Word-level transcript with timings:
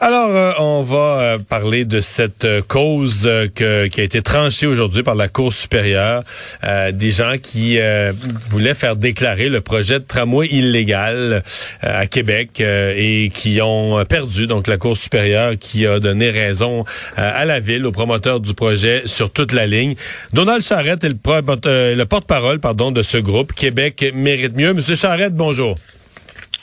Alors, 0.00 0.30
euh, 0.30 0.52
on 0.60 0.82
va 0.82 0.96
euh, 1.20 1.38
parler 1.38 1.84
de 1.84 2.00
cette 2.00 2.44
euh, 2.44 2.62
cause 2.62 3.28
qui 3.56 3.64
a 3.64 4.04
été 4.04 4.22
tranchée 4.22 4.68
aujourd'hui 4.68 5.02
par 5.02 5.16
la 5.16 5.26
Cour 5.26 5.52
supérieure. 5.52 6.22
des 6.92 7.10
gens 7.10 7.34
qui 7.42 7.78
voulaient 8.48 8.74
faire 8.74 8.94
déclarer 8.94 9.48
le 9.48 9.60
projet 9.60 9.98
de 9.98 10.04
tramway 10.04 10.46
illégal 10.48 11.42
à 11.80 12.06
Québec 12.06 12.60
et 12.60 13.30
qui 13.34 13.60
ont 13.60 14.04
perdu. 14.04 14.46
Donc, 14.46 14.66
la 14.66 14.76
Cour 14.76 14.96
supérieure 14.96 15.54
qui 15.58 15.86
a 15.86 15.98
donné 15.98 16.30
raison 16.30 16.84
à 17.16 17.44
la 17.44 17.60
ville, 17.60 17.86
aux 17.86 17.92
promoteurs 17.92 18.40
du 18.40 18.54
projet 18.54 19.02
sur 19.06 19.30
toute 19.30 19.52
la 19.52 19.66
ligne. 19.66 19.94
Donald 20.32 20.62
Charrette 20.62 21.04
est 21.04 21.08
le, 21.08 21.94
le 21.94 22.04
porte-parole 22.04 22.60
pardon, 22.60 22.92
de 22.92 23.02
ce 23.02 23.18
groupe. 23.18 23.52
Québec 23.52 24.12
mérite 24.14 24.56
mieux. 24.56 24.72
Monsieur 24.72 24.96
Charrette, 24.96 25.34
bonjour. 25.34 25.76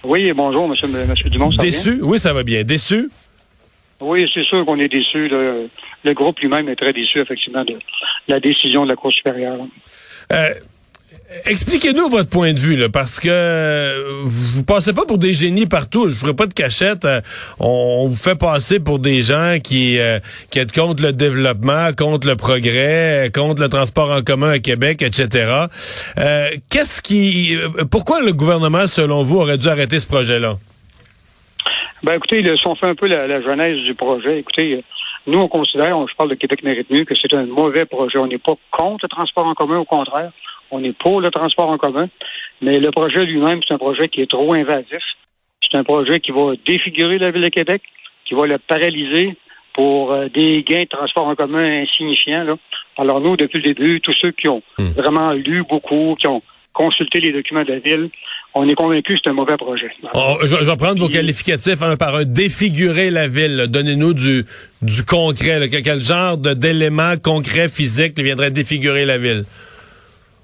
Oui, 0.04 0.31
bonjour, 0.34 0.68
Monsieur, 0.68 0.88
monsieur 0.88 1.30
Dumont. 1.30 1.50
Déçu? 1.50 2.00
Oui, 2.02 2.20
ça 2.20 2.31
va 2.31 2.44
bien. 2.44 2.64
Déçu? 2.64 3.09
Oui, 4.06 4.30
c'est 4.31 4.44
sûr 4.44 4.64
qu'on 4.66 4.78
est 4.78 4.88
déçu. 4.88 5.28
Le, 5.28 6.14
groupe 6.14 6.39
lui-même 6.39 6.70
est 6.70 6.75
très 6.75 6.94
déçu, 6.94 7.20
effectivement, 7.20 7.64
de 7.66 7.80
la 8.28 8.39
décision 8.39 8.84
de 8.84 8.89
la 8.89 8.95
Cour 8.95 9.12
supérieure. 9.12 9.58
Euh, 10.31 10.50
expliquez-nous 11.45 12.08
votre 12.09 12.30
point 12.30 12.53
de 12.53 12.59
vue, 12.59 12.88
parce 12.92 13.20
que 13.20 14.23
vous 14.25 14.64
passez 14.64 14.94
pas 14.94 15.06
pour 15.06 15.17
des 15.17 15.34
génies 15.34 15.66
partout. 15.66 16.08
Je 16.08 16.14
ferai 16.14 16.36
pas 16.36 16.45
de 16.45 16.53
cachette. 16.53 17.03
Euh, 17.06 17.22
on, 17.59 18.06
vous 18.06 18.14
fait 18.14 18.36
passer 18.36 18.80
pour 18.80 19.00
des 19.00 19.23
gens 19.23 19.58
qui, 19.64 19.97
euh, 19.97 20.19
qui 20.52 20.64
contre 20.67 21.02
le 21.02 21.12
développement, 21.12 21.92
contre 21.97 22.28
le 22.28 22.36
progrès, 22.36 23.31
contre 23.34 23.64
le 23.64 23.69
transport 23.69 24.12
en 24.12 24.22
commun 24.22 24.52
à 24.52 24.59
Québec, 24.59 25.02
etc. 25.02 25.66
Qu'est-ce 26.69 27.02
qui, 27.02 27.58
pourquoi 27.90 28.22
le 28.22 28.34
gouvernement, 28.34 28.86
selon 28.86 29.23
vous, 29.23 29.40
aurait 29.40 29.58
dû 29.58 29.67
arrêter 29.67 30.00
ce 30.00 30.06
projet-là? 30.06 30.58
Ben 32.06 32.17
écoutez, 32.17 32.44
si 32.56 32.67
on 32.67 32.75
fait 32.75 32.86
un 32.86 32.94
peu 32.94 33.08
la, 33.08 33.42
genèse 33.42 33.80
du 33.80 33.95
projet, 33.95 34.38
écoutez, 34.38 34.84
nous 35.25 35.39
on 35.39 35.48
considère, 35.48 35.98
je 36.08 36.14
parle 36.16 36.30
de 36.30 36.36
Québec 36.36 36.62
mérite 36.62 36.88
mieux, 36.92 37.03
que 37.03 37.16
c'est 37.16 37.34
un 37.34 37.47
mauvais 37.47 37.86
projet. 37.86 38.20
On 38.20 38.28
n'est 38.28 38.38
pas 38.38 38.53
contre 38.70 39.06
le 39.06 39.09
transport 39.09 39.47
en 39.47 39.56
commun, 39.56 39.80
au 39.80 39.86
contraire. 39.86 40.31
On 40.70 40.84
est 40.84 40.95
pour 40.95 41.20
le 41.20 41.31
transport 41.31 41.67
en 41.67 41.80
commun. 41.80 42.08
Mais 42.62 42.78
le 42.78 42.92
projet 42.92 43.25
lui-même, 43.25 43.62
c'est 43.67 43.73
un 43.73 43.80
projet 43.80 44.08
qui 44.08 44.22
est 44.22 44.30
trop 44.30 44.53
invasif. 44.53 45.02
C'est 45.62 45.75
un 45.80 45.84
projet 45.84 46.20
qui 46.20 46.30
va 46.30 46.53
défigurer 46.64 47.17
la 47.17 47.31
ville 47.31 47.42
de 47.42 47.50
Québec, 47.50 47.81
qui 48.25 48.36
va 48.36 48.45
le 48.45 48.59
paralyser 48.59 49.36
pour 49.73 50.12
euh, 50.12 50.28
des 50.30 50.62
gains 50.62 50.84
de 50.84 50.90
transport 50.90 51.25
en 51.25 51.34
commun 51.34 51.81
insignifiants. 51.81 52.59
Alors 52.97 53.19
nous, 53.19 53.36
depuis 53.36 53.64
le 53.64 53.73
début, 53.73 54.00
tous 54.00 54.14
ceux 54.22 54.31
qui 54.31 54.47
ont 54.47 54.62
hmm. 54.78 54.90
vraiment 54.90 55.31
lu 55.31 55.64
beaucoup, 55.67 56.16
qui 56.19 56.28
ont 56.28 56.44
consulté 56.72 57.19
les 57.19 57.31
documents 57.31 57.63
de 57.63 57.74
la 57.74 57.80
ville, 57.80 58.12
on 58.56 58.68
est 58.68 58.74
convaincu 58.74 59.14
que 59.14 59.20
c'est 59.22 59.30
un 59.30 59.34
mauvais 59.34 59.58
projet. 59.58 59.92
Oh, 60.14 60.38
je, 60.44 60.56
vais 60.56 60.78
prendre 60.78 61.00
vos 61.00 61.10
qualificatifs 61.10 61.82
un 61.82 61.98
par 61.98 62.16
un. 62.16 62.24
Défigurer 62.24 63.10
la 63.12 63.28
ville. 63.28 63.68
Donnez-nous 63.68 64.14
du, 64.14 64.46
du 64.82 65.06
concret. 65.06 65.70
Quel 65.70 66.00
genre 66.00 66.38
d'éléments 66.38 67.18
concrets 67.22 67.68
physiques 67.68 68.18
viendrait 68.18 68.52
défigurer 68.52 69.06
la 69.06 69.18
ville? 69.18 69.44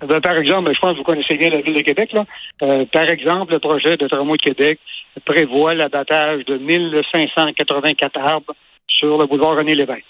Ben, 0.05 0.19
par 0.19 0.35
exemple, 0.35 0.73
je 0.73 0.79
pense 0.79 0.93
que 0.93 0.97
vous 0.97 1.03
connaissez 1.03 1.35
bien 1.35 1.49
la 1.49 1.61
ville 1.61 1.75
de 1.75 1.81
Québec. 1.81 2.11
Là. 2.11 2.25
Euh, 2.63 2.85
par 2.91 3.09
exemple, 3.09 3.53
le 3.53 3.59
projet 3.59 3.95
de 3.95 4.07
tramway 4.07 4.37
de 4.37 4.41
Québec 4.41 4.79
prévoit 5.25 5.73
l'abattage 5.73 6.43
de 6.45 6.57
1584 6.57 8.19
arbres 8.19 8.53
sur 8.87 9.17
le 9.17 9.25
boulevard 9.25 9.55
René 9.55 9.73
Lévesque. 9.73 10.03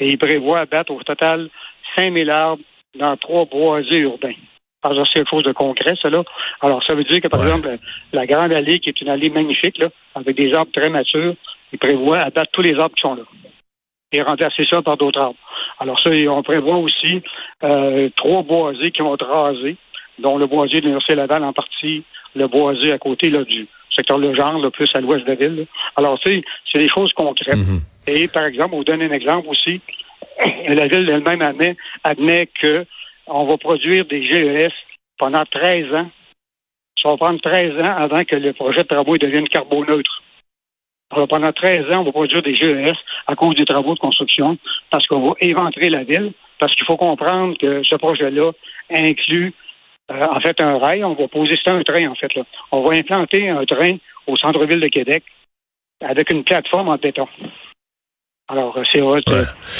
Et 0.00 0.10
il 0.10 0.18
prévoit 0.18 0.60
abattre 0.60 0.92
au 0.92 1.02
total 1.02 1.48
5000 1.94 2.28
arbres 2.30 2.62
dans 2.98 3.16
trois 3.16 3.44
boisés 3.44 3.98
urbains. 3.98 4.34
C'est 4.84 5.12
quelque 5.14 5.30
chose 5.30 5.42
de 5.42 5.52
concret, 5.52 5.94
cela. 6.00 6.22
Alors, 6.60 6.82
ça 6.84 6.94
veut 6.94 7.04
dire 7.04 7.20
que, 7.20 7.28
par 7.28 7.42
exemple, 7.42 7.76
la 8.12 8.26
Grande 8.26 8.52
Allée, 8.52 8.78
qui 8.78 8.90
est 8.90 9.00
une 9.00 9.08
allée 9.08 9.30
magnifique, 9.30 9.78
là, 9.78 9.88
avec 10.14 10.36
des 10.36 10.54
arbres 10.54 10.70
très 10.72 10.88
matures, 10.88 11.34
il 11.72 11.78
prévoit 11.78 12.18
abattre 12.18 12.50
tous 12.52 12.62
les 12.62 12.78
arbres 12.78 12.94
qui 12.94 13.02
sont 13.02 13.14
là 13.14 13.22
et 14.12 14.22
remplacer 14.22 14.64
ça 14.70 14.82
par 14.82 14.96
d'autres 14.96 15.20
arbres. 15.20 15.38
Alors, 15.78 16.00
ça, 16.00 16.10
on 16.28 16.42
prévoit 16.42 16.76
aussi 16.76 17.22
euh, 17.64 18.08
trois 18.16 18.42
boisés 18.42 18.90
qui 18.90 19.02
vont 19.02 19.14
être 19.14 19.26
rasés, 19.26 19.76
dont 20.18 20.38
le 20.38 20.46
boisier 20.46 20.80
de 20.80 20.86
l'Université 20.86 21.14
Laval 21.14 21.44
en 21.44 21.52
partie, 21.52 22.04
le 22.34 22.46
boisé 22.46 22.92
à 22.92 22.98
côté 22.98 23.30
là, 23.30 23.44
du 23.44 23.66
secteur 23.94 24.18
Legendre, 24.18 24.62
là, 24.62 24.70
plus 24.70 24.88
à 24.94 25.00
l'ouest 25.00 25.24
de 25.24 25.30
la 25.30 25.34
ville. 25.34 25.66
Alors, 25.96 26.18
c'est 26.22 26.42
des 26.74 26.88
choses 26.88 27.12
concrètes. 27.14 27.56
Mm-hmm. 27.56 27.80
Et, 28.08 28.28
par 28.28 28.44
exemple, 28.44 28.70
on 28.72 28.78
vous 28.78 28.84
donne 28.84 29.02
un 29.02 29.10
exemple 29.10 29.48
aussi. 29.48 29.80
La 30.68 30.86
ville 30.86 31.08
elle-même 31.08 31.42
admet, 31.42 31.76
admet 32.04 32.48
que 32.60 32.84
on 33.26 33.46
va 33.46 33.56
produire 33.58 34.04
des 34.06 34.22
GES 34.22 34.72
pendant 35.18 35.44
13 35.44 35.94
ans. 35.94 36.10
Ça 37.02 37.10
va 37.10 37.16
prendre 37.16 37.40
13 37.40 37.80
ans 37.80 37.96
avant 37.96 38.24
que 38.24 38.36
le 38.36 38.52
projet 38.52 38.82
de 38.82 38.88
travaux 38.88 39.18
devienne 39.18 39.48
carboneutre. 39.48 40.22
Alors, 41.10 41.28
pendant 41.28 41.52
13 41.52 41.92
ans, 41.92 42.00
on 42.00 42.04
va 42.04 42.12
produire 42.12 42.42
des 42.42 42.54
GES 42.54 42.96
à 43.26 43.36
cause 43.36 43.54
des 43.54 43.64
travaux 43.64 43.94
de 43.94 44.00
construction 44.00 44.58
parce 44.90 45.06
qu'on 45.06 45.28
va 45.28 45.34
éventrer 45.40 45.88
la 45.88 46.04
ville, 46.04 46.32
parce 46.58 46.74
qu'il 46.74 46.84
faut 46.84 46.96
comprendre 46.96 47.56
que 47.58 47.82
ce 47.84 47.94
projet-là 47.96 48.52
inclut 48.90 49.52
euh, 50.10 50.26
en 50.28 50.40
fait 50.40 50.60
un 50.60 50.78
rail. 50.78 51.04
On 51.04 51.14
va 51.14 51.28
poser, 51.28 51.56
c'est 51.62 51.70
un 51.70 51.82
train 51.82 52.08
en 52.08 52.14
fait. 52.14 52.34
Là. 52.34 52.42
On 52.72 52.82
va 52.82 52.96
implanter 52.96 53.48
un 53.48 53.64
train 53.64 53.96
au 54.26 54.36
centre-ville 54.36 54.80
de 54.80 54.88
Québec 54.88 55.24
avec 56.00 56.30
une 56.30 56.44
plateforme 56.44 56.88
en 56.88 56.96
béton. 56.96 57.28
Alors, 58.48 58.78
c'est 58.92 59.00
vrai. 59.00 59.22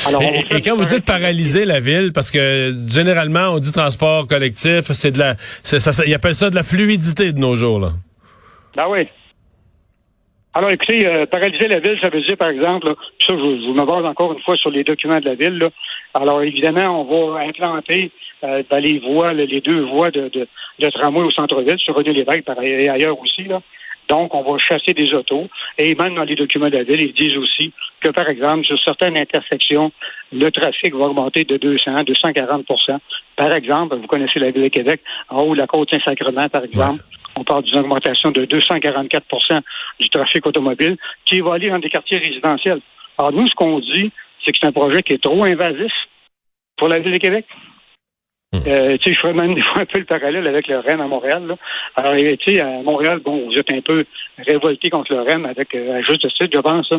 Alors, 0.08 0.22
et, 0.22 0.60
quand 0.60 0.76
vous 0.76 0.86
dites 0.86 1.06
paralyser 1.06 1.64
la 1.64 1.78
ville, 1.78 2.10
parce 2.12 2.32
que 2.32 2.72
généralement, 2.88 3.50
on 3.52 3.58
dit 3.60 3.70
transport 3.70 4.26
collectif, 4.26 4.90
c'est 4.92 5.12
de 5.12 5.18
la, 5.18 5.34
ça, 5.62 5.78
ça, 5.78 6.04
ils 6.04 6.14
appellent 6.14 6.34
ça 6.34 6.50
de 6.50 6.56
la 6.56 6.64
fluidité 6.64 7.32
de 7.32 7.38
nos 7.38 7.54
jours, 7.54 7.78
là. 7.78 7.90
Ben 8.76 8.86
oui. 8.88 9.06
Alors, 10.52 10.70
écoutez, 10.70 11.06
euh, 11.06 11.26
paralyser 11.26 11.68
la 11.68 11.78
ville, 11.78 11.98
ça 12.00 12.08
veut 12.08 12.22
dire, 12.22 12.36
par 12.36 12.48
exemple, 12.48 12.94
ça, 13.24 13.34
je, 13.34 13.36
je 13.36 13.72
me 13.72 13.86
base 13.86 14.04
encore 14.04 14.32
une 14.32 14.42
fois 14.42 14.56
sur 14.56 14.70
les 14.70 14.82
documents 14.82 15.20
de 15.20 15.26
la 15.26 15.34
ville. 15.34 15.58
Là. 15.58 15.70
Alors, 16.14 16.42
évidemment, 16.42 17.02
on 17.02 17.34
va 17.34 17.42
implanter 17.42 18.10
euh, 18.42 18.62
dans 18.68 18.78
les 18.78 18.98
voies, 18.98 19.32
les 19.32 19.60
deux 19.60 19.82
voies 19.84 20.10
de, 20.10 20.28
de, 20.28 20.48
de 20.80 20.90
tramway 20.90 21.22
au 21.22 21.30
centre-ville, 21.30 21.78
sur 21.78 21.94
René 21.94 22.12
Lévesque 22.12 22.44
et 22.62 22.88
ailleurs 22.88 23.20
aussi. 23.20 23.44
Là. 23.44 23.60
Donc, 24.08 24.34
on 24.34 24.42
va 24.42 24.58
chasser 24.58 24.94
des 24.94 25.12
autos. 25.14 25.48
Et 25.78 25.94
même 25.94 26.14
dans 26.14 26.24
les 26.24 26.36
documents 26.36 26.68
de 26.68 26.76
la 26.76 26.84
ville, 26.84 27.00
ils 27.00 27.12
disent 27.12 27.36
aussi 27.36 27.72
que, 28.00 28.08
par 28.08 28.28
exemple, 28.28 28.64
sur 28.64 28.78
certaines 28.82 29.18
intersections, 29.18 29.92
le 30.32 30.50
trafic 30.50 30.94
va 30.94 31.06
augmenter 31.06 31.44
de 31.44 31.56
200 31.56 31.96
à 31.96 32.02
240% 32.02 32.98
Par 33.36 33.52
exemple, 33.52 33.96
vous 33.96 34.06
connaissez 34.06 34.38
la 34.38 34.50
ville 34.50 34.64
de 34.64 34.68
Québec, 34.68 35.00
en 35.28 35.42
haut 35.42 35.54
de 35.54 35.60
la 35.60 35.66
côte 35.66 35.90
Saint-Sacrement, 35.90 36.48
par 36.48 36.64
exemple, 36.64 37.02
on 37.36 37.44
parle 37.44 37.64
d'une 37.64 37.80
augmentation 37.80 38.30
de 38.30 38.46
244% 38.46 39.60
du 40.00 40.08
trafic 40.08 40.46
automobile 40.46 40.96
qui 41.24 41.40
va 41.40 41.54
aller 41.54 41.68
dans 41.68 41.78
des 41.78 41.90
quartiers 41.90 42.18
résidentiels. 42.18 42.80
Alors, 43.18 43.32
nous, 43.32 43.46
ce 43.46 43.54
qu'on 43.54 43.78
dit, 43.78 44.10
c'est 44.44 44.52
que 44.52 44.58
c'est 44.60 44.66
un 44.66 44.72
projet 44.72 45.02
qui 45.02 45.14
est 45.14 45.22
trop 45.22 45.44
invasif 45.44 45.92
pour 46.76 46.88
la 46.88 46.98
ville 46.98 47.12
de 47.12 47.18
Québec. 47.18 47.46
Euh, 48.66 48.96
je 49.04 49.12
ferais 49.12 49.32
même 49.32 49.54
des 49.56 49.62
fois 49.62 49.82
un 49.82 49.86
peu 49.86 49.98
le 49.98 50.04
parallèle 50.04 50.46
avec 50.46 50.68
le 50.68 50.78
Rennes 50.78 51.00
à 51.00 51.06
Montréal. 51.06 51.46
Là. 51.46 51.56
Alors, 51.96 52.16
tu 52.16 52.54
sais, 52.54 52.60
à 52.60 52.82
Montréal, 52.82 53.20
bon, 53.24 53.46
vous 53.46 53.58
êtes 53.58 53.72
un 53.72 53.80
peu 53.80 54.04
révolté 54.38 54.90
contre 54.90 55.12
le 55.12 55.22
Rennes 55.22 55.46
avec 55.46 55.74
euh, 55.74 56.02
juste 56.02 56.28
titre, 56.34 56.50
je 56.52 56.60
pense. 56.60 56.92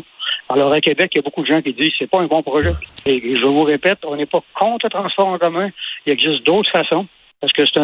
Alors, 0.49 0.71
à 0.71 0.81
Québec, 0.81 1.11
il 1.13 1.17
y 1.17 1.19
a 1.19 1.21
beaucoup 1.21 1.41
de 1.41 1.47
gens 1.47 1.61
qui 1.61 1.73
disent 1.73 1.89
que 1.89 1.95
c'est 1.99 2.09
pas 2.09 2.19
un 2.19 2.27
bon 2.27 2.41
projet. 2.41 2.71
Et 3.05 3.35
je 3.35 3.45
vous 3.45 3.63
répète, 3.63 3.99
on 4.05 4.15
n'est 4.15 4.25
pas 4.25 4.41
contre 4.53 4.85
le 4.85 4.89
transport 4.89 5.27
en 5.27 5.37
commun. 5.37 5.69
Il 6.05 6.13
existe 6.13 6.45
d'autres 6.45 6.71
façons. 6.71 7.05
Est-ce 7.41 7.53
que 7.53 7.65
c'est 7.65 7.79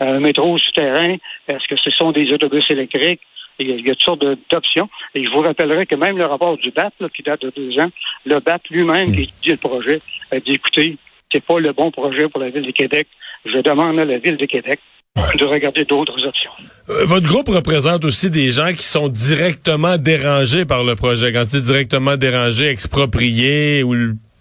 un, 0.00 0.20
métro 0.20 0.58
souterrain? 0.58 1.16
Est-ce 1.48 1.66
que 1.68 1.76
ce 1.82 1.90
sont 1.90 2.12
des 2.12 2.30
autobus 2.32 2.64
électriques? 2.70 3.20
Il 3.58 3.68
y, 3.68 3.90
a, 3.90 3.94
toutes 3.94 4.02
sortes 4.02 4.24
d'options. 4.50 4.88
Et 5.14 5.24
je 5.24 5.30
vous 5.30 5.40
rappellerai 5.40 5.86
que 5.86 5.94
même 5.94 6.18
le 6.18 6.26
rapport 6.26 6.56
du 6.56 6.70
BAT, 6.70 6.90
qui 7.14 7.22
date 7.22 7.42
de 7.42 7.52
deux 7.54 7.78
ans, 7.78 7.90
le 8.24 8.40
BAT 8.40 8.58
lui-même 8.70 9.10
mm. 9.10 9.14
qui 9.14 9.32
dit 9.42 9.50
le 9.50 9.56
projet, 9.56 9.98
a 10.30 10.40
dit, 10.40 10.52
écoutez, 10.52 10.96
c'est 11.32 11.44
pas 11.44 11.58
le 11.58 11.72
bon 11.72 11.90
projet 11.90 12.28
pour 12.28 12.40
la 12.40 12.50
ville 12.50 12.66
de 12.66 12.70
Québec. 12.70 13.08
Je 13.44 13.58
demande 13.58 13.98
à 13.98 14.04
la 14.04 14.18
ville 14.18 14.36
de 14.36 14.46
Québec 14.46 14.78
de 15.38 15.44
regarder 15.44 15.84
d'autres 15.84 16.24
options. 16.24 16.50
Euh, 16.88 17.04
votre 17.04 17.26
groupe 17.26 17.48
représente 17.48 18.04
aussi 18.04 18.30
des 18.30 18.50
gens 18.50 18.72
qui 18.72 18.84
sont 18.84 19.08
directement 19.08 19.98
dérangés 19.98 20.64
par 20.64 20.84
le 20.84 20.94
projet. 20.94 21.32
Quand 21.32 21.42
c'est 21.46 21.60
directement 21.60 22.16
dérangé, 22.16 22.68
exproprié 22.68 23.82
ou 23.82 23.94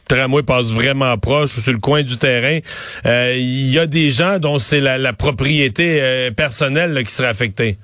tramway 0.08 0.44
passe 0.44 0.68
vraiment 0.68 1.18
proche 1.18 1.58
ou 1.58 1.62
sur 1.62 1.74
le 1.74 1.80
coin 1.80 2.04
du 2.04 2.18
terrain, 2.18 2.60
euh, 3.06 3.36
il 3.38 3.72
y 3.72 3.80
a 3.80 3.88
des 3.88 4.10
gens 4.10 4.40
dont 4.40 4.60
c'est 4.60 4.82
la, 4.82 5.14
propriété 5.14 6.02
euh, 6.02 6.32
personnelle 6.32 7.02
qui 7.04 7.14
serait 7.14 7.30
affectée. 7.30 7.78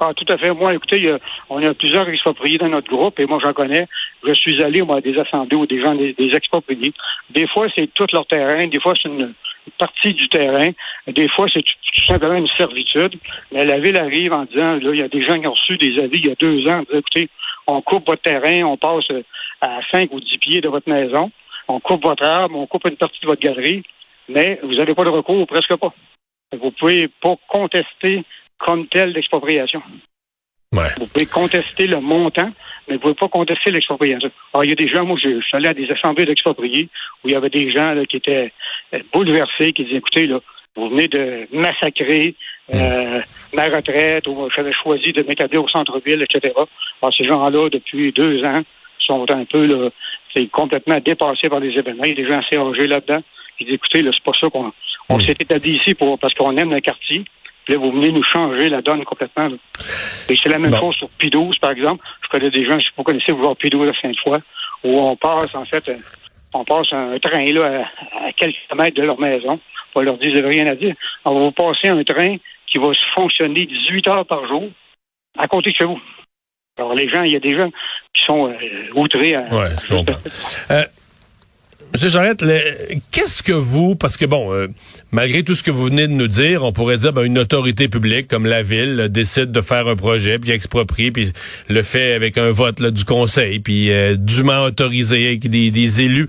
Ah, 0.00 0.12
tout 0.14 0.30
à 0.32 0.36
fait. 0.36 0.52
Moi, 0.52 0.74
écoutez, 0.74 1.14
on 1.48 1.64
a 1.64 1.72
plusieurs 1.72 2.08
expropriés 2.08 2.58
dans 2.58 2.68
notre 2.68 2.88
groupe 2.88 3.18
et 3.20 3.26
moi, 3.26 3.38
j'en 3.42 3.52
connais. 3.52 3.86
Je 4.26 4.32
suis 4.34 4.62
allé, 4.62 4.82
moi, 4.82 4.96
à 4.96 5.00
des 5.00 5.18
assemblées 5.18 5.56
où 5.56 5.66
des 5.66 5.80
gens, 5.80 5.94
des, 5.94 6.14
expropriés. 6.34 6.92
Des 7.30 7.46
fois, 7.46 7.68
c'est 7.74 7.92
tout 7.94 8.06
leur 8.12 8.26
terrain. 8.26 8.66
Des 8.66 8.80
fois, 8.80 8.94
c'est 9.00 9.08
une, 9.08 9.32
partie 9.78 10.12
du 10.12 10.28
terrain. 10.28 10.70
Des 11.06 11.28
fois, 11.28 11.46
c'est 11.52 11.62
tout 11.62 12.04
simplement 12.06 12.34
une 12.34 12.48
servitude. 12.48 13.18
Mais 13.52 13.64
la 13.64 13.78
ville 13.78 13.96
arrive 13.96 14.32
en 14.32 14.44
disant, 14.44 14.74
là, 14.74 14.90
il 14.92 14.98
y 14.98 15.02
a 15.02 15.08
des 15.08 15.22
gens 15.22 15.40
qui 15.40 15.46
ont 15.46 15.52
reçu 15.52 15.78
des 15.78 15.98
avis 15.98 16.18
il 16.18 16.26
y 16.26 16.30
a 16.30 16.34
deux 16.34 16.68
ans, 16.68 16.82
écoutez, 16.92 17.28
on 17.66 17.80
coupe 17.80 18.06
votre 18.06 18.22
terrain, 18.22 18.62
on 18.64 18.76
passe 18.76 19.10
à 19.60 19.80
5 19.90 20.12
ou 20.12 20.20
10 20.20 20.38
pieds 20.38 20.60
de 20.60 20.68
votre 20.68 20.88
maison, 20.88 21.30
on 21.68 21.80
coupe 21.80 22.02
votre 22.02 22.24
arbre, 22.24 22.58
on 22.58 22.66
coupe 22.66 22.86
une 22.86 22.96
partie 22.96 23.20
de 23.20 23.26
votre 23.26 23.40
galerie, 23.40 23.82
mais 24.28 24.60
vous 24.62 24.74
n'avez 24.74 24.94
pas 24.94 25.04
de 25.04 25.10
recours, 25.10 25.46
presque 25.46 25.74
pas. 25.76 25.94
Vous 26.52 26.70
pouvez 26.72 27.08
pas 27.08 27.36
contester 27.48 28.22
comme 28.64 28.86
tel 28.86 29.10
l'expropriation. 29.10 29.82
Vous 30.72 31.06
pouvez 31.06 31.26
contester 31.26 31.86
le 31.86 32.00
montant, 32.00 32.48
mais 32.88 32.94
vous 32.94 32.94
ne 32.94 32.98
pouvez 32.98 33.14
pas 33.14 33.28
contester 33.28 33.70
l'expropriation. 33.70 34.30
Alors, 34.52 34.64
il 34.64 34.70
y 34.70 34.72
a 34.72 34.76
des 34.76 34.88
gens, 34.88 35.04
moi, 35.04 35.16
je, 35.22 35.40
suis 35.40 35.56
allé 35.56 35.68
à 35.68 35.74
des 35.74 35.88
assemblées 35.90 36.24
d'expropriés 36.24 36.88
où 37.22 37.28
il 37.28 37.32
y 37.32 37.36
avait 37.36 37.50
des 37.50 37.70
gens 37.70 37.94
qui 38.08 38.16
étaient 38.16 38.52
euh, 38.94 38.98
bouleversés, 39.12 39.72
qui 39.72 39.84
disaient, 39.84 39.98
écoutez, 39.98 40.26
là, 40.26 40.40
vous 40.74 40.88
venez 40.88 41.06
de 41.06 41.46
massacrer 41.52 42.34
euh, 42.74 43.20
ma 43.52 43.64
retraite, 43.64 44.26
ou 44.26 44.48
j'avais 44.50 44.72
choisi 44.72 45.12
de 45.12 45.22
m'établir 45.22 45.62
au 45.62 45.68
centre-ville, 45.68 46.22
etc. 46.22 46.52
Alors, 47.00 47.14
ces 47.14 47.24
gens-là, 47.24 47.68
depuis 47.68 48.10
deux 48.10 48.42
ans, 48.44 48.62
sont 49.06 49.30
un 49.30 49.44
peu 49.44 49.66
là, 49.66 49.90
c'est 50.34 50.46
complètement 50.46 50.98
dépassés 50.98 51.48
par 51.48 51.60
les 51.60 51.78
événements. 51.78 52.04
Il 52.04 52.10
y 52.10 52.12
a 52.12 52.24
des 52.24 52.26
gens 52.26 52.40
assez 52.40 52.56
âgés 52.56 52.86
là-dedans. 52.86 53.22
Ils 53.60 53.66
disent, 53.66 53.74
écoutez, 53.74 54.02
là, 54.02 54.10
c'est 54.12 54.24
pas 54.24 54.32
ça 54.40 54.48
qu'on 54.48 54.72
on 55.10 55.20
s'est 55.20 55.36
établi 55.38 55.76
ici 55.76 55.94
pour 55.94 56.18
parce 56.18 56.34
qu'on 56.34 56.56
aime 56.56 56.72
le 56.72 56.80
quartier. 56.80 57.24
Là, 57.68 57.76
vous 57.76 57.92
venez 57.92 58.12
nous 58.12 58.22
changer 58.22 58.68
la 58.68 58.82
donne 58.82 59.04
complètement. 59.04 59.48
Et 60.28 60.36
c'est 60.36 60.48
la 60.48 60.58
même 60.58 60.74
chose 60.76 60.94
sur 60.96 61.08
P12, 61.20 61.58
par 61.58 61.70
exemple. 61.70 62.04
Je 62.22 62.28
connais 62.28 62.50
des 62.50 62.64
gens, 62.64 62.78
si 62.78 62.86
vous 62.96 63.02
connaissez, 63.02 63.32
vous 63.32 63.38
voir 63.38 63.54
P12 63.54 63.90
à 63.90 64.00
Sainte-Foy, 64.00 64.38
où 64.84 65.00
on 65.00 65.16
passe, 65.16 65.54
en 65.54 65.64
fait, 65.64 65.88
euh, 65.88 65.96
on 66.52 66.64
passe 66.64 66.92
un 66.92 67.18
train 67.18 67.44
là 67.52 67.86
à, 68.20 68.32
quelques 68.32 68.56
mètres 68.76 68.96
de 68.96 69.02
leur 69.02 69.18
maison. 69.18 69.58
On 69.94 70.00
leur 70.00 70.18
dit, 70.18 70.28
vous 70.28 70.36
n'avez 70.36 70.48
rien 70.48 70.66
à 70.66 70.74
dire. 70.74 70.94
On 71.24 71.34
va 71.34 71.40
vous 71.40 71.52
passer 71.52 71.88
un 71.88 72.02
train 72.04 72.36
qui 72.66 72.78
va 72.78 72.88
fonctionner 73.14 73.66
18 73.66 74.08
heures 74.08 74.26
par 74.26 74.46
jour 74.46 74.64
à 75.38 75.46
côté 75.48 75.70
de 75.70 75.76
chez 75.76 75.84
vous. 75.84 76.00
Alors, 76.76 76.94
les 76.94 77.08
gens, 77.08 77.22
il 77.22 77.32
y 77.32 77.36
a 77.36 77.40
des 77.40 77.56
gens 77.56 77.70
qui 78.12 78.24
sont 78.24 78.48
euh, 78.48 78.54
outrés. 78.94 79.34
À, 79.36 79.42
ouais, 79.42 79.70
je 79.80 79.94
comprends. 79.94 80.18
Euh, 80.70 80.82
Monsieur 81.94 82.08
Jarrette, 82.08 82.44
qu'est-ce 83.12 83.40
que 83.40 83.52
vous, 83.52 83.94
parce 83.94 84.16
que 84.16 84.24
bon, 84.24 84.52
euh, 84.52 84.66
malgré 85.12 85.44
tout 85.44 85.54
ce 85.54 85.62
que 85.62 85.70
vous 85.70 85.84
venez 85.84 86.08
de 86.08 86.12
nous 86.12 86.26
dire, 86.26 86.64
on 86.64 86.72
pourrait 86.72 86.96
dire 86.96 87.12
ben, 87.12 87.22
une 87.22 87.38
autorité 87.38 87.86
publique 87.86 88.26
comme 88.26 88.46
la 88.46 88.64
ville 88.64 89.06
décide 89.12 89.52
de 89.52 89.60
faire 89.60 89.86
un 89.86 89.94
projet, 89.94 90.40
puis 90.40 90.50
exproprie, 90.50 91.12
puis 91.12 91.32
le 91.68 91.84
fait 91.84 92.14
avec 92.14 92.36
un 92.36 92.50
vote 92.50 92.82
du 92.82 93.04
conseil, 93.04 93.60
puis 93.60 93.92
euh, 93.92 94.16
dûment 94.16 94.64
autorisé 94.64 95.28
avec 95.28 95.48
des, 95.48 96.00
élus. 96.00 96.26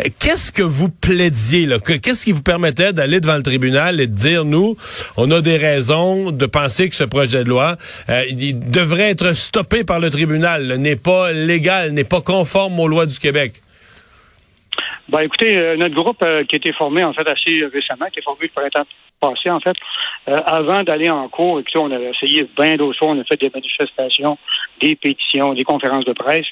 Euh, 0.00 0.08
qu'est-ce 0.18 0.50
que 0.50 0.64
vous 0.64 0.88
plaidiez 0.88 1.66
là? 1.66 1.78
Qu'est-ce 1.78 2.24
qui 2.24 2.32
vous 2.32 2.42
permettait 2.42 2.92
d'aller 2.92 3.20
devant 3.20 3.36
le 3.36 3.44
tribunal 3.44 4.00
et 4.00 4.08
de 4.08 4.14
dire 4.14 4.44
nous, 4.44 4.76
on 5.16 5.30
a 5.30 5.40
des 5.40 5.58
raisons 5.58 6.32
de 6.32 6.46
penser 6.46 6.88
que 6.88 6.96
ce 6.96 7.04
projet 7.04 7.44
de 7.44 7.48
loi 7.48 7.76
il 8.30 8.58
devrait 8.58 9.12
être 9.12 9.32
stoppé 9.36 9.84
par 9.84 10.00
le 10.00 10.10
tribunal, 10.10 10.74
n'est 10.78 10.96
pas 10.96 11.30
légal, 11.30 11.92
n'est 11.92 12.02
pas 12.02 12.20
conforme 12.20 12.80
aux 12.80 12.88
lois 12.88 13.06
du 13.06 13.20
Québec? 13.20 13.60
Ben, 15.08 15.20
écoutez, 15.20 15.54
euh, 15.54 15.76
notre 15.76 15.94
groupe 15.94 16.22
euh, 16.22 16.44
qui 16.44 16.56
a 16.56 16.58
été 16.58 16.72
formé, 16.72 17.04
en 17.04 17.12
fait, 17.12 17.28
assez 17.28 17.66
récemment, 17.66 18.06
qui 18.10 18.20
est 18.20 18.22
formé 18.22 18.40
le 18.42 18.48
printemps 18.48 18.86
passé, 19.20 19.50
en 19.50 19.60
fait, 19.60 19.76
euh, 20.28 20.36
avant 20.46 20.82
d'aller 20.82 21.10
en 21.10 21.28
cours, 21.28 21.60
écoutez, 21.60 21.78
on 21.78 21.90
avait 21.90 22.10
essayé 22.10 22.48
bien 22.56 22.76
d'autres 22.76 22.98
choses. 22.98 23.10
On 23.10 23.20
a 23.20 23.24
fait 23.24 23.38
des 23.38 23.50
manifestations, 23.54 24.38
des 24.80 24.96
pétitions, 24.96 25.52
des 25.52 25.64
conférences 25.64 26.06
de 26.06 26.12
presse. 26.14 26.46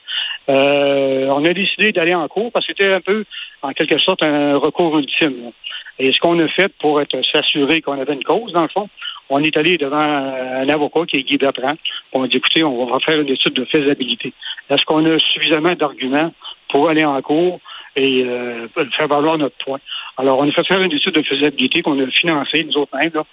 on 0.49 1.45
a 1.45 1.55
décidé 1.55 1.93
d'aller 1.93 2.15
en 2.15 2.29
cours 2.29 2.53
parce 2.53 2.67
que 2.67 2.75
c'était 2.77 2.93
un 2.93 3.01
peu, 3.01 3.25
en 3.63 3.73
quelque 3.73 3.99
sorte, 3.99 4.23
un 4.23 4.59
recours 4.59 4.99
ultime. 4.99 5.53
Et 5.99 6.13
ce 6.13 6.19
qu'on 6.19 6.39
a 6.39 6.49
fait 6.49 6.73
pour 6.79 7.01
être 7.01 7.17
s'assurer 7.33 7.81
qu'on 7.81 8.01
avait 8.01 8.15
une 8.15 8.25
cause, 8.25 8.53
dans 8.53 8.63
le 8.63 8.69
fond, 8.69 8.89
on 9.31 9.43
est 9.43 9.57
allé 9.57 9.79
devant 9.79 9.97
un 9.97 10.69
avocat 10.69 11.07
qui 11.07 11.17
est 11.19 11.23
Guy 11.23 11.39
Bertrand. 11.39 11.75
On 12.13 12.25
a 12.25 12.29
dit, 12.29 12.37
écoutez, 12.37 12.65
on 12.65 12.85
va 12.87 12.99
faire 13.01 13.19
une 13.21 13.29
étude 13.31 13.55
de 13.55 13.65
faisabilité. 13.65 14.33
Est-ce 14.69 14.85
qu'on 14.85 15.05
a 15.07 15.19
suffisamment 15.19 15.73
d'arguments 15.73 16.33
pour 16.69 16.89
aller 16.91 17.05
en 17.05 17.21
cours? 17.23 17.61
Et 17.97 18.25
euh, 18.25 18.69
faire 18.97 19.09
valoir 19.09 19.39
notre 19.39 19.57
point. 19.65 19.79
Alors, 20.17 20.39
on 20.39 20.49
a 20.49 20.53
fait 20.53 20.67
faire 20.67 20.83
une 20.83 20.93
étude 20.93 21.15
de 21.15 21.23
faisabilité 21.23 21.83
qu'on 21.83 21.99
a 22.01 22.07
financée, 22.11 22.65
nous 22.65 22.83
autres 22.83 22.97
mêmes, 22.97 23.13
là, 23.15 23.25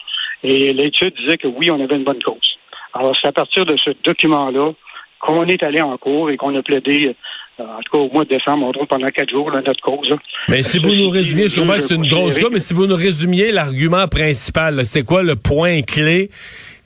et 0.44 0.74
l'étude 0.74 1.14
disait 1.16 1.38
que 1.38 1.48
oui, 1.48 1.70
on 1.72 1.82
avait 1.82 1.96
une 1.96 2.04
bonne 2.04 2.22
cause. 2.24 2.58
Alors, 2.94 3.16
c'est 3.22 3.28
à 3.28 3.32
partir 3.32 3.66
de 3.66 3.76
ce 3.78 3.92
document-là 4.04 4.72
qu'on 5.20 5.46
est 5.46 5.62
allé 5.64 5.82
en 5.82 5.98
cours 5.98 6.30
et 6.30 6.38
qu'on 6.38 6.56
a 6.56 6.64
plaidé, 6.64 7.16
euh, 7.60 7.64
en 7.64 7.82
tout 7.82 7.92
cas 7.92 7.98
au 7.98 8.10
mois 8.10 8.24
de 8.24 8.30
décembre, 8.30 8.66
on 8.66 8.72
trouve 8.72 8.88
pendant 8.88 9.08
quatre 9.08 9.30
jours, 9.30 9.52
là, 9.52 9.62
notre 9.66 9.82
cause. 9.82 10.16
Mais 10.48 10.64
si 10.64 10.80
vous 10.80 10.96
nous 10.96 11.10
résumiez, 11.10 11.50
je 11.50 11.60
comprends 11.60 11.76
que 11.76 11.82
c'est 11.82 11.96
une 11.96 12.08
grosse 12.08 12.40
cause, 12.40 12.52
mais 12.52 12.60
si 12.60 12.74
vous 12.74 12.88
nous 12.88 12.96
résumiez 12.96 13.52
l'argument 13.52 14.08
principal, 14.08 14.86
c'est 14.86 15.04
quoi 15.04 15.24
le 15.24 15.36
point 15.36 15.82
clé 15.82 16.30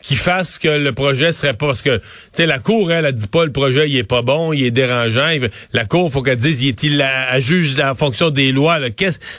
qui 0.04 0.16
fasse 0.16 0.60
que 0.60 0.68
le 0.68 0.92
projet 0.92 1.32
serait 1.32 1.54
pas 1.54 1.68
parce 1.68 1.82
que 1.82 1.98
tu 1.98 2.04
sais 2.34 2.46
la 2.46 2.60
cour 2.60 2.92
elle, 2.92 3.06
elle 3.06 3.14
dit 3.14 3.28
pas 3.28 3.46
le 3.46 3.52
projet 3.52 3.90
il 3.90 3.98
est 3.98 4.08
pas 4.08 4.22
bon, 4.22 4.52
il 4.54 4.66
est 4.66 4.72
dérangeant, 4.72 5.32
la 5.72 5.86
cour 5.86 6.12
faut 6.12 6.22
qu'elle 6.22 6.38
dise 6.38 6.62
il 6.62 6.70
est-il 6.70 7.02
à, 7.02 7.40
juge 7.40 7.80
en 7.80 7.96
fonction 7.96 8.30
des 8.30 8.52
lois 8.52 8.80
là, 8.80 8.90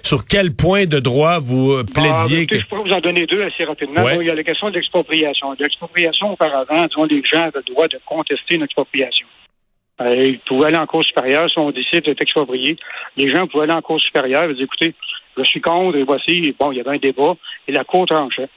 sur 0.02 0.26
quel 0.26 0.55
point 0.55 0.87
de 0.87 0.99
droit 0.99 1.38
vous 1.38 1.72
euh, 1.72 1.84
plaidiez 1.84 2.46
que... 2.46 2.58
Je 2.58 2.66
pourrais 2.66 2.82
vous 2.82 2.93
en 2.93 3.00
donner 3.00 3.26
deux 3.26 3.43
assez 3.43 3.64
rapidement. 3.64 4.08
il 4.20 4.26
y 4.26 4.31
a 4.31 4.34
la 4.34 4.43
question 4.43 4.70
de 4.70 4.75
l'expropriation. 4.75 5.55
L'expropriation 5.58 6.32
auparavant, 6.32 6.87
disons 6.87 7.05
les 7.05 7.22
gens 7.31 7.43
avaient 7.43 7.60
le 7.67 7.75
droit 7.75 7.88
de 7.88 7.99
contester 8.06 8.55
une 8.55 8.62
expropriation. 8.62 9.26
Euh, 10.00 10.25
ils 10.25 10.40
pouvaient 10.40 10.69
aller 10.69 10.76
en 10.76 10.87
cours 10.87 11.05
supérieure 11.05 11.49
si 11.49 11.58
on 11.58 11.70
décide 11.70 12.05
d'être 12.05 12.20
exproprié. 12.20 12.76
Les 13.17 13.31
gens 13.31 13.46
pouvaient 13.46 13.64
aller 13.64 13.72
en 13.72 13.82
cours 13.82 14.00
supérieure 14.00 14.44
et 14.44 14.55
dire 14.55 14.64
écoutez, 14.64 14.94
je 15.37 15.44
suis 15.44 15.60
contre 15.60 15.96
et 15.96 16.05
voici, 16.05 16.55
bon, 16.58 16.72
il 16.72 16.78
y 16.78 16.81
avait 16.81 16.96
un 16.96 16.99
débat 16.99 17.34
et 17.69 17.72
la 17.72 17.84
cour 17.84 18.06
tranchait. 18.06 18.49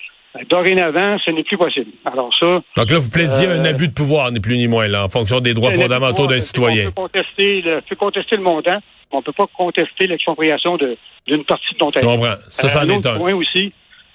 Dorénavant, 0.50 1.18
ce 1.24 1.32
n'est 1.32 1.44
plus 1.44 1.58
possible. 1.58 1.92
Alors 2.06 2.30
ça. 2.40 2.62
Donc 2.76 2.90
là, 2.90 3.00
vous 3.00 3.10
plaidiez 3.10 3.48
un 3.48 3.64
euh, 3.64 3.70
abus 3.70 3.88
de 3.88 3.94
pouvoir, 3.94 4.32
ni 4.32 4.40
plus 4.40 4.58
ni 4.58 4.68
moins, 4.68 4.88
là, 4.88 5.06
en 5.06 5.10
fonction 5.10 5.40
des 5.40 5.54
droits 5.54 5.72
fondamentaux 5.72 6.28
d'un 6.28 6.40
citoyen. 6.40 6.84
On 6.84 6.88
peut 6.88 7.10
contester 7.10 7.62
le, 7.62 7.82
peut 7.82 7.96
contester 7.96 8.36
le 8.36 8.44
montant, 8.44 8.80
on 9.12 9.18
ne 9.18 9.22
peut 9.22 9.32
pas 9.32 9.48
contester 9.48 10.08
l'expropriation 10.08 10.78
d'une 10.78 11.44
partie 11.44 11.74
de 11.74 11.78
ton 11.78 11.86
comprends. 11.88 12.36
Ça, 12.50 12.70
ça 12.70 12.82
un 12.82 12.90
autre 12.90 13.18
point 13.18 13.34
aussi, 13.34 13.74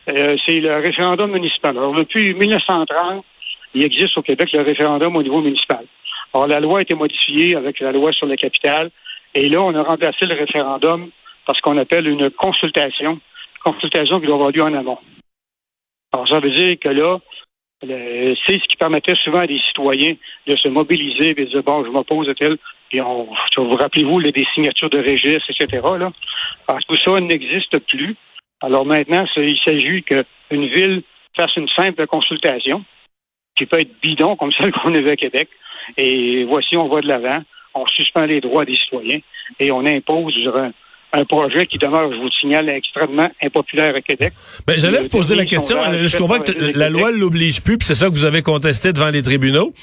euh, 0.09 0.37
c'est 0.47 0.61
le 0.61 0.81
référendum 0.81 1.31
municipal. 1.31 1.77
Alors, 1.77 1.95
depuis 1.95 2.35
1930, 2.35 3.25
il 3.75 3.85
existe 3.85 4.17
au 4.19 4.23
Québec 4.23 4.49
le 4.53 4.63
référendum 4.63 5.17
au 5.17 5.23
niveau 5.23 5.41
municipal. 5.41 5.85
Alors, 6.35 6.47
la 6.47 6.61
loi 6.61 6.79
a 6.79 6.83
été 6.83 6.95
modifiée 6.95 7.57
avec 7.57 7.81
la 7.81 7.93
loi 7.93 8.13
sur 8.13 8.27
la 8.27 8.37
capitale, 8.37 8.91
et 9.35 9.49
là, 9.49 9.63
on 9.63 9.75
a 9.75 9.83
remplacé 9.83 10.27
le 10.27 10.35
référendum 10.35 11.09
par 11.47 11.57
ce 11.57 11.61
qu'on 11.63 11.79
appelle 11.79 12.07
une 12.07 12.31
consultation, 12.31 13.19
consultation 13.65 14.21
qui 14.21 14.27
doit 14.27 14.37
avoir 14.37 14.51
lieu 14.51 14.63
en 14.63 14.75
amont. 14.75 14.99
Alors, 16.13 16.29
ça 16.29 16.41
veut 16.41 16.51
dire 16.51 16.77
que 16.79 16.89
là, 16.89 17.19
c'est 17.81 18.59
ce 18.59 18.69
qui 18.69 18.77
permettait 18.77 19.15
souvent 19.25 19.41
à 19.41 19.47
des 19.47 19.61
citoyens 19.67 20.15
de 20.47 20.57
se 20.57 20.69
mobiliser 20.69 21.31
et 21.31 21.35
de 21.35 21.45
dire, 21.45 21.63
bon, 21.63 21.85
je 21.85 21.91
m'oppose 21.91 22.29
à 22.29 22.35
tel, 22.35 22.57
puis 22.91 23.01
on, 23.01 23.29
vous 23.57 23.77
rappelez-vous, 23.77 24.23
des 24.23 24.47
signatures 24.55 24.91
de 24.91 24.99
registre, 24.99 25.51
etc., 25.51 25.81
là. 25.99 26.13
Alors, 26.69 26.81
tout 26.87 26.97
ça 26.97 27.19
n'existe 27.21 27.79
plus. 27.89 28.17
Alors 28.61 28.87
maintenant, 28.87 29.25
il 29.37 29.59
s'agit 29.65 30.05
qu'une 30.05 30.67
ville 30.67 31.03
fasse 31.37 31.57
une 31.57 31.69
simple 31.71 32.07
consultation, 32.07 32.85
qui 33.57 33.67
peut 33.67 33.81
être 33.81 34.01
bidon, 34.01 34.37
comme 34.37 34.53
celle 34.53 34.73
qu'on 34.73 34.95
avait 34.95 35.13
à 35.13 35.17
Québec, 35.17 35.49
et 35.97 36.45
voici, 36.45 36.77
on 36.77 36.89
va 36.89 37.01
de 37.01 37.09
l'avant, 37.09 37.43
on 37.75 37.87
suspend 37.87 38.27
les 38.27 38.41
droits 38.41 38.65
des 38.65 38.77
citoyens, 38.77 39.19
et 39.59 39.73
on 39.73 39.85
impose 39.85 40.35
un 41.13 41.25
projet 41.25 41.67
qui 41.67 41.79
demeure, 41.79 42.11
je 42.11 42.17
vous 42.17 42.25
le 42.25 42.31
signale, 42.41 42.69
extrêmement 42.71 43.31
impopulaire 43.45 43.95
à 43.95 44.01
Québec. 44.01 44.33
Ben, 44.67 44.79
j'allais 44.79 45.03
vous 45.03 45.09
poser 45.09 45.35
la 45.35 45.45
question. 45.45 45.77
Je 45.93 46.17
comprends 46.17 46.41
que 46.41 46.53
la 46.79 46.89
loi 46.89 47.13
ne 47.13 47.19
l'oblige 47.19 47.63
plus, 47.63 47.77
puis 47.77 47.87
c'est 47.87 47.95
ça 47.95 48.07
que 48.07 48.13
vous 48.13 48.25
avez 48.25 48.43
contesté 48.43 48.93
devant 48.93 49.11
les 49.11 49.23
tribunaux. 49.23 49.75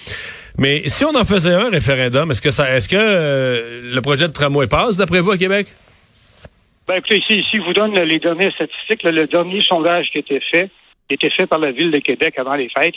Mais 0.57 0.89
si 0.89 1.05
on 1.05 1.15
en 1.15 1.25
faisait 1.25 1.53
un 1.53 1.69
référendum, 1.69 2.31
est-ce 2.31 2.41
que 2.41 2.51
ça, 2.51 2.75
est-ce 2.75 2.89
que 2.89 2.95
euh, 2.97 3.93
le 3.93 4.01
projet 4.01 4.27
de 4.27 4.33
tramway 4.33 4.67
passe, 4.67 4.97
d'après 4.97 5.21
vous, 5.21 5.31
à 5.31 5.37
Québec? 5.37 5.67
Ben, 6.87 6.95
écoutez, 6.95 7.17
ici, 7.17 7.41
ici, 7.41 7.57
je 7.57 7.63
vous 7.63 7.73
donne 7.73 7.97
les 7.97 8.17
dernières 8.17 8.53
statistiques. 8.53 9.03
le 9.03 9.27
dernier 9.27 9.61
sondage 9.61 10.09
qui 10.11 10.17
a 10.17 10.21
été 10.21 10.39
fait, 10.51 10.71
était 11.11 11.29
fait 11.29 11.45
par 11.45 11.59
la 11.59 11.71
Ville 11.71 11.91
de 11.91 11.99
Québec 11.99 12.33
avant 12.37 12.55
les 12.55 12.69
fêtes. 12.75 12.95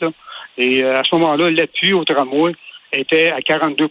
et 0.57 0.83
euh, 0.83 0.95
à 0.95 1.05
ce 1.05 1.15
moment-là, 1.17 1.51
l'appui 1.51 1.93
au 1.93 2.05
tramway 2.05 2.53
était 2.93 3.31
à 3.31 3.41
42% 3.41 3.89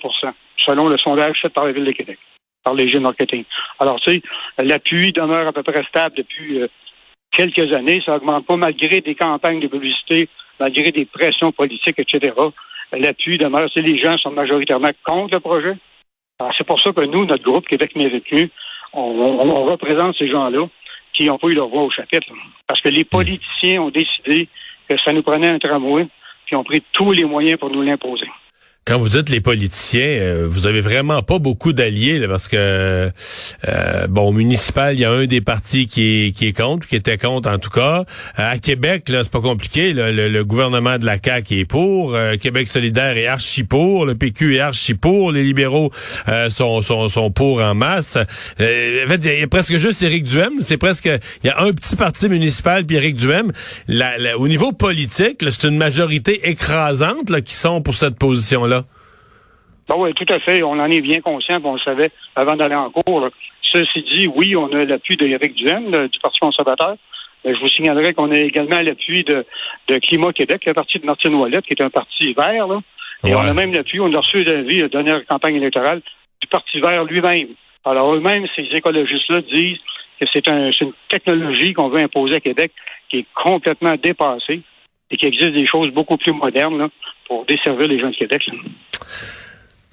selon 0.66 0.88
le 0.88 0.98
sondage 0.98 1.38
fait 1.42 1.50
par 1.50 1.66
la 1.66 1.72
Ville 1.72 1.86
de 1.86 1.92
Québec 1.92 2.18
par 2.64 2.74
les 2.74 2.90
jeunes 2.90 3.04
marketing. 3.04 3.44
Alors, 3.80 4.00
tu 4.02 4.14
sais, 4.14 4.22
l'appui 4.58 5.12
demeure 5.12 5.48
à 5.48 5.54
peu 5.54 5.64
près 5.64 5.84
stable 5.84 6.16
depuis 6.18 6.62
euh, 6.62 6.68
quelques 7.32 7.74
années. 7.74 8.02
Ça 8.06 8.16
augmente 8.16 8.46
pas 8.46 8.58
malgré 8.58 9.02
des 9.02 9.16
campagnes 9.16 9.60
de 9.60 9.68
publicité, 9.68 10.30
malgré 10.60 10.92
des 10.92 11.06
pressions 11.06 11.52
politiques, 11.52 12.00
etc. 12.00 12.34
L'appui 12.92 13.38
demeure. 13.38 13.70
Tu 13.72 13.82
les 13.82 14.02
gens 14.02 14.18
sont 14.18 14.32
majoritairement 14.32 14.92
contre 15.04 15.36
le 15.36 15.40
projet. 15.40 15.78
Alors, 16.40 16.54
c'est 16.58 16.68
pour 16.68 16.80
ça 16.80 16.92
que 16.92 17.02
nous, 17.02 17.26
notre 17.26 17.44
groupe 17.44 17.68
Québec 17.68 17.96
Mérite 17.96 18.52
on, 18.94 19.66
représente 19.66 20.18
ces 20.18 20.30
gens-là 20.30 20.68
qui 21.14 21.26
n'ont 21.26 21.38
pas 21.38 21.48
eu 21.48 21.54
leur 21.54 21.68
voix 21.68 21.84
au 21.84 21.92
chapitre. 21.92 22.28
Parce 22.68 22.82
que 22.82 22.90
les 22.90 23.06
politiciens 23.06 23.82
ont 23.82 23.90
décidé 23.90 24.50
que 24.90 24.98
ça 24.98 25.14
nous 25.14 25.24
prenait 25.24 25.50
un 25.50 25.60
tramway, 25.60 26.08
puis 26.46 26.56
ont 26.56 26.64
pris 26.64 26.84
tous 26.92 27.12
les 27.12 27.24
moyens 27.24 27.58
pour 27.58 27.70
nous 27.70 27.82
l'imposer 27.82 28.28
quand 28.84 28.98
vous 28.98 29.10
dites 29.10 29.30
les 29.30 29.42
politiciens, 29.42 30.02
euh, 30.02 30.48
vous 30.50 30.66
avez 30.66 30.82
vraiment 30.82 31.22
pas 31.22 31.38
beaucoup 31.38 31.72
d'alliés 31.72 32.26
parce 32.28 32.48
que 32.48 33.12
euh, 33.68 34.08
bon, 34.08 34.30
au 34.30 34.32
municipal, 34.32 34.96
il 34.96 35.02
y 35.02 35.06
a 35.06 35.12
un 35.12 35.28
des 35.28 35.40
partis 35.40 35.86
qui 35.86 36.26
est, 36.26 36.32
qui 36.32 36.48
est 36.48 36.54
contre, 36.54 36.88
qui 36.88 36.96
était 36.96 37.20
contre 37.20 37.48
en 37.48 37.60
tout 37.60 37.70
cas. 37.70 38.06
à 38.38 38.58
Québec, 38.58 39.08
là, 39.10 39.24
c'est 39.24 39.32
pas 39.32 39.40
compliqué. 39.40 39.94
le, 39.94 40.42
gouvernement 40.44 40.98
de 40.98 41.06
la 41.06 41.18
CAQ 41.24 41.60
est 41.60 41.66
pour, 41.66 42.16
euh, 42.16 42.38
Québec 42.38 42.68
solidaire 42.68 43.18
est 43.18 43.28
archi 43.28 43.64
pour, 43.64 44.08
le 44.08 44.16
PQ 44.16 44.56
est 44.56 44.62
archi 44.62 44.96
pour, 44.96 45.32
les 45.32 45.44
libéraux 45.44 45.92
sont, 46.50 46.82
sont, 46.82 47.08
sont 47.08 47.30
pour 47.30 47.62
en 47.62 47.76
masse. 47.76 48.16
en 48.16 48.26
fait, 49.08 49.20
il 49.24 49.40
y, 49.40 49.44
a 49.44 49.48
presque 49.48 49.78
juste 49.78 50.02
Éric 50.02 50.24
Duhem. 50.24 50.54
C'est 50.60 50.78
presque 50.78 51.10
il 51.44 51.48
y 51.48 51.50
a 51.52 51.62
un 51.62 51.72
petit 51.72 51.96
parti 51.96 52.28
municipal 52.30 52.84
puis 52.84 52.98
Éric 52.98 53.16
Duhem. 53.16 53.52
au 54.40 54.48
niveau 54.48 54.72
politique, 54.72 55.44
c'est 55.52 55.68
une 55.68 55.78
majorité 55.78 56.50
écrasante 56.50 57.30
là, 57.30 57.42
qui 57.42 57.54
sont 57.54 57.84
pour 57.84 57.94
cette 57.94 58.16
position 58.18 58.66
là. 58.66 58.71
Ben 59.92 59.98
oui, 59.98 60.14
tout 60.14 60.34
à 60.34 60.40
fait. 60.40 60.64
On 60.64 60.80
en 60.80 60.90
est 60.90 61.02
bien 61.02 61.20
conscient, 61.20 61.60
on 61.66 61.74
le 61.74 61.80
savait 61.80 62.12
avant 62.38 62.56
d'aller 62.56 62.76
en 62.76 62.90
cours. 62.92 63.28
Ceci 63.62 64.04
dit, 64.04 64.28
oui, 64.34 64.56
on 64.56 64.72
a 64.72 64.86
l'appui 64.86 65.18
d'Éric 65.18 65.54
Duhaime, 65.56 66.08
du 66.08 66.20
Parti 66.20 66.40
conservateur. 66.40 66.96
Mais 67.44 67.54
je 67.54 67.60
vous 67.60 67.68
signalerai 67.68 68.14
qu'on 68.14 68.32
a 68.32 68.38
également 68.38 68.80
l'appui 68.80 69.26
de, 69.26 69.46
Climat 70.00 70.32
Québec, 70.32 70.64
le 70.66 70.74
parti 70.74 70.98
de 71.00 71.06
Martine 71.06 71.36
Ouellette, 71.36 71.66
qui 71.66 71.74
est 71.74 71.84
un 71.84 71.90
parti 71.90 72.32
vert. 72.32 72.68
Là. 72.68 72.80
Et 73.26 73.36
on 73.36 73.40
a 73.40 73.54
même 73.54 73.74
l'appui, 73.74 74.00
on 74.00 74.14
a 74.14 74.20
reçu 74.20 74.46
l'avis 74.46 74.78
la 74.78 74.88
dernière 74.88 75.26
campagne 75.26 75.56
électorale 75.56 76.02
du 76.40 76.48
Parti 76.48 76.80
vert 76.80 77.04
lui-même. 77.04 77.50
Alors 77.84 78.16
eux-mêmes, 78.16 78.48
ces 78.56 78.70
écologistes-là 78.72 79.42
disent 79.42 79.80
que 80.22 80.28
c'est 80.32 80.48
une 80.48 80.94
technologie 81.10 81.74
qu'on 81.74 81.90
veut 81.90 82.00
imposer 82.00 82.36
à 82.36 82.40
Québec 82.40 82.72
qui 83.10 83.18
est 83.18 83.26
complètement 83.36 83.96
dépassée 84.02 84.62
et 85.10 85.18
qu'il 85.18 85.28
existe 85.28 85.54
des 85.54 85.66
choses 85.66 85.90
beaucoup 85.90 86.16
plus 86.16 86.32
modernes 86.32 86.88
pour 87.28 87.46
desservir 87.46 87.90
les 87.90 88.00
gens 88.00 88.10
de 88.10 88.16
Québec. 88.16 88.42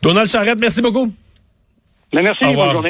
Donald 0.09 0.27
Charrette, 0.27 0.59
merci 0.59 0.81
beaucoup. 0.81 1.13
merci, 2.23 2.43
bonne 2.55 2.71
journée. 2.71 2.87